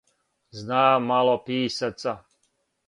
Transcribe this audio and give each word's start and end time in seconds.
Знам 0.61 1.05
мало 1.11 1.37
писаца. 1.51 2.13